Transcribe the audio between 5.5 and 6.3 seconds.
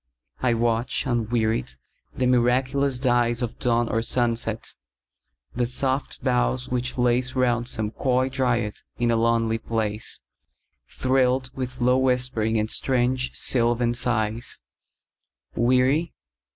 the soft